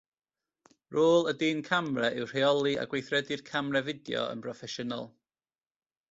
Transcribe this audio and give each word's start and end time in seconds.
Rôl 0.95 1.27
y 1.31 1.33
dyn 1.41 1.59
camera 1.67 2.07
yw 2.21 2.29
rheoli 2.31 2.71
a 2.83 2.87
gweithredu'r 2.93 3.43
camera 3.53 3.83
fideo 3.89 4.23
yn 4.37 4.41
broffesiynol 4.47 5.05